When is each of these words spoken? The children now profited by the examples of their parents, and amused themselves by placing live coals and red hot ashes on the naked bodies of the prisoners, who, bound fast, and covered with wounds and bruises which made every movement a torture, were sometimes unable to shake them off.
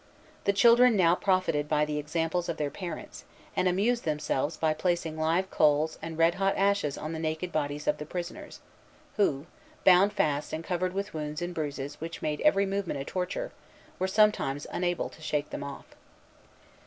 The 0.45 0.51
children 0.51 0.95
now 0.95 1.13
profited 1.13 1.69
by 1.69 1.85
the 1.85 1.99
examples 1.99 2.49
of 2.49 2.57
their 2.57 2.71
parents, 2.71 3.23
and 3.55 3.67
amused 3.67 4.03
themselves 4.03 4.57
by 4.57 4.73
placing 4.73 5.15
live 5.15 5.51
coals 5.51 5.99
and 6.01 6.17
red 6.17 6.33
hot 6.41 6.57
ashes 6.57 6.97
on 6.97 7.13
the 7.13 7.19
naked 7.19 7.51
bodies 7.51 7.85
of 7.85 7.99
the 7.99 8.05
prisoners, 8.07 8.61
who, 9.17 9.45
bound 9.85 10.11
fast, 10.11 10.53
and 10.53 10.63
covered 10.63 10.93
with 10.93 11.13
wounds 11.13 11.39
and 11.39 11.53
bruises 11.53 12.01
which 12.01 12.23
made 12.23 12.41
every 12.41 12.65
movement 12.65 12.99
a 12.99 13.05
torture, 13.05 13.51
were 13.99 14.07
sometimes 14.07 14.65
unable 14.71 15.07
to 15.07 15.21
shake 15.21 15.51
them 15.51 15.63
off. 15.63 15.85